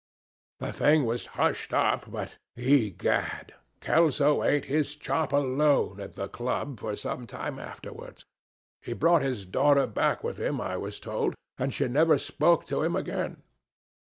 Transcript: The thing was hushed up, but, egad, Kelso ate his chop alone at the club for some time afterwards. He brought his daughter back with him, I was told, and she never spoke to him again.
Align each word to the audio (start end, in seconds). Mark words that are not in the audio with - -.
The 0.57 0.73
thing 0.73 1.05
was 1.05 1.27
hushed 1.37 1.75
up, 1.75 2.09
but, 2.09 2.39
egad, 2.55 3.53
Kelso 3.81 4.41
ate 4.41 4.65
his 4.65 4.95
chop 4.95 5.31
alone 5.31 5.99
at 5.99 6.15
the 6.15 6.27
club 6.27 6.79
for 6.79 6.95
some 6.95 7.27
time 7.27 7.59
afterwards. 7.59 8.25
He 8.81 8.93
brought 8.93 9.21
his 9.21 9.45
daughter 9.45 9.85
back 9.85 10.23
with 10.23 10.39
him, 10.39 10.59
I 10.59 10.75
was 10.75 10.99
told, 10.99 11.35
and 11.59 11.71
she 11.71 11.87
never 11.87 12.17
spoke 12.17 12.65
to 12.65 12.81
him 12.81 12.95
again. 12.95 13.43